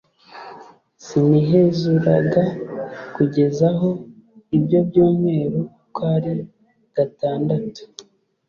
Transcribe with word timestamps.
sinihezuraga 1.05 2.43
kugeza 3.15 3.65
aho 3.73 3.89
ibyo 4.57 4.79
byumweru 4.89 5.59
uko 5.81 5.99
ari 6.15 6.31
gatandatu 6.95 7.83